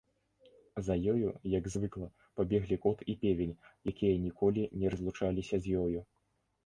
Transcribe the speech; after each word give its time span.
За 0.87 0.95
ёю, 1.13 1.33
як 1.57 1.67
звыкла, 1.73 2.07
пабеглі 2.41 2.79
кот 2.85 3.03
і 3.13 3.17
певень, 3.25 3.53
якія 3.93 4.17
ніколі 4.25 4.67
не 4.85 4.93
разлучаліся 4.95 5.55
з 5.67 5.83
ёю. 5.85 5.99